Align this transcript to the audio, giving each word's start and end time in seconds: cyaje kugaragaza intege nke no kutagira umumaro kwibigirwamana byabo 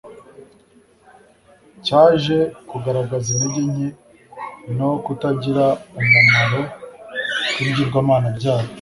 cyaje 1.85 2.37
kugaragaza 2.69 3.27
intege 3.33 3.61
nke 3.71 3.89
no 4.77 4.89
kutagira 5.05 5.65
umumaro 5.99 6.61
kwibigirwamana 7.53 8.27
byabo 8.37 8.69